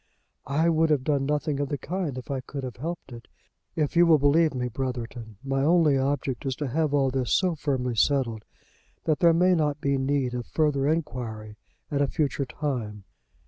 "I 0.47 0.67
would 0.67 0.89
have 0.89 1.03
done 1.03 1.27
nothing 1.27 1.59
of 1.59 1.69
the 1.69 1.77
kind 1.77 2.17
if 2.17 2.31
I 2.31 2.39
could 2.41 2.63
have 2.63 2.77
helped 2.77 3.11
it. 3.11 3.27
If 3.75 3.95
you 3.95 4.07
will 4.07 4.17
believe 4.17 4.55
me, 4.55 4.67
Brotherton, 4.67 5.37
my 5.43 5.61
only 5.61 5.95
object 5.95 6.43
is 6.43 6.55
to 6.55 6.69
have 6.69 6.91
all 6.91 7.11
this 7.11 7.31
so 7.35 7.53
firmly 7.53 7.93
settled 7.95 8.43
that 9.03 9.19
there 9.19 9.31
may 9.31 9.53
not 9.53 9.79
be 9.79 9.99
need 9.99 10.33
of 10.33 10.47
further 10.47 10.87
enquiry 10.87 11.55
at 11.91 12.01
a 12.01 12.07
future 12.07 12.47
time." 12.47 13.03